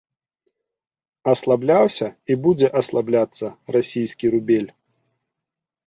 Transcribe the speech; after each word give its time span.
Аслабляўся 1.33 2.07
і 2.31 2.39
будзе 2.47 2.67
аслабляцца 2.83 3.45
расійскі 3.79 4.25
рубель. 4.39 4.71